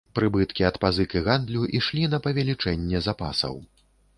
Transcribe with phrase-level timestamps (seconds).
[0.19, 3.63] Прыбыткі ад пазык і гандлю ішлі на павелічэнне запасаў.